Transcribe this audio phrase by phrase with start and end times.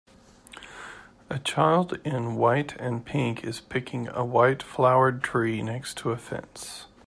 [1.29, 6.17] A child in white and pink is picking a white flowered tree next to a
[6.17, 6.87] fence.